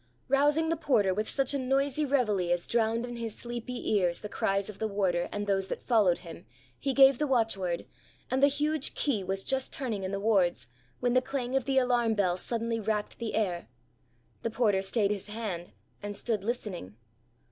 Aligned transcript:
Rousing 0.29 0.69
the 0.69 0.75
porter 0.77 1.13
with 1.13 1.29
such 1.29 1.53
a 1.53 1.59
noisy 1.59 2.07
reveillee 2.07 2.51
as 2.51 2.65
drowned 2.65 3.05
in 3.05 3.17
his 3.17 3.35
sleepy 3.35 3.91
ears 3.93 4.21
the 4.21 4.29
cries 4.29 4.67
of 4.67 4.79
the 4.79 4.87
warder 4.87 5.29
and 5.31 5.45
those 5.45 5.67
that 5.67 5.83
followed 5.83 6.17
him, 6.25 6.47
he 6.79 6.91
gave 6.91 7.19
the 7.19 7.27
watch 7.27 7.55
word, 7.55 7.85
and 8.31 8.41
the 8.41 8.47
huge 8.47 8.95
key 8.95 9.23
was 9.23 9.43
just 9.43 9.71
turning 9.71 10.03
in 10.03 10.11
the 10.11 10.19
wards 10.19 10.65
when 11.01 11.13
the 11.13 11.21
clang 11.21 11.55
of 11.55 11.65
the 11.65 11.77
alarm 11.77 12.15
bell 12.15 12.35
suddenly 12.35 12.79
racked 12.79 13.19
the 13.19 13.35
air. 13.35 13.69
The 14.41 14.49
porter 14.49 14.81
stayed 14.81 15.11
his 15.11 15.27
hand, 15.27 15.71
and 16.01 16.17
stood 16.17 16.43
listening. 16.43 16.95